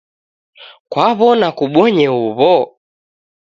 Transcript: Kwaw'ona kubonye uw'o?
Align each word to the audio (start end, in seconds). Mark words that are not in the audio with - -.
Kwaw'ona 0.91 1.47
kubonye 1.57 2.07
uw'o? 2.21 2.55